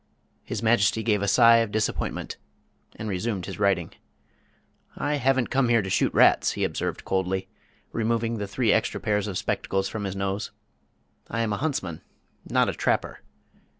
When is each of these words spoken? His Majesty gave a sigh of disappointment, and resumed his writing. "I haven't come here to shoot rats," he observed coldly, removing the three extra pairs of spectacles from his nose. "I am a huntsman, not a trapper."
His 0.41 0.63
Majesty 0.63 1.03
gave 1.03 1.21
a 1.21 1.27
sigh 1.27 1.57
of 1.57 1.69
disappointment, 1.71 2.37
and 2.95 3.07
resumed 3.07 3.45
his 3.45 3.59
writing. 3.59 3.93
"I 4.95 5.17
haven't 5.17 5.51
come 5.51 5.69
here 5.69 5.83
to 5.83 5.91
shoot 5.91 6.11
rats," 6.11 6.53
he 6.53 6.63
observed 6.63 7.05
coldly, 7.05 7.49
removing 7.91 8.39
the 8.39 8.47
three 8.47 8.71
extra 8.73 8.99
pairs 8.99 9.27
of 9.27 9.37
spectacles 9.37 9.89
from 9.89 10.05
his 10.05 10.15
nose. 10.15 10.49
"I 11.29 11.41
am 11.41 11.53
a 11.53 11.57
huntsman, 11.57 12.01
not 12.49 12.67
a 12.67 12.73
trapper." 12.73 13.21